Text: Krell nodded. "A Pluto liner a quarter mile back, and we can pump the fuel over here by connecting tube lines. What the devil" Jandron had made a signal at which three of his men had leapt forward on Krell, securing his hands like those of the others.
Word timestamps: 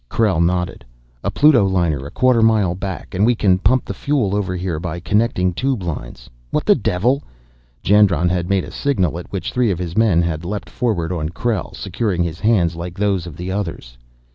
Krell 0.09 0.43
nodded. 0.43 0.83
"A 1.23 1.29
Pluto 1.29 1.67
liner 1.67 2.07
a 2.07 2.09
quarter 2.09 2.41
mile 2.41 2.73
back, 2.73 3.13
and 3.13 3.23
we 3.23 3.35
can 3.35 3.59
pump 3.59 3.85
the 3.85 3.93
fuel 3.93 4.33
over 4.33 4.55
here 4.55 4.79
by 4.79 4.99
connecting 4.99 5.53
tube 5.53 5.83
lines. 5.83 6.27
What 6.49 6.65
the 6.65 6.73
devil" 6.73 7.21
Jandron 7.83 8.27
had 8.27 8.49
made 8.49 8.63
a 8.63 8.71
signal 8.71 9.19
at 9.19 9.31
which 9.31 9.51
three 9.53 9.69
of 9.69 9.77
his 9.77 9.95
men 9.95 10.23
had 10.23 10.43
leapt 10.43 10.71
forward 10.71 11.11
on 11.11 11.29
Krell, 11.29 11.75
securing 11.75 12.23
his 12.23 12.39
hands 12.39 12.75
like 12.75 12.97
those 12.97 13.27
of 13.27 13.37
the 13.37 13.51
others. 13.51 13.95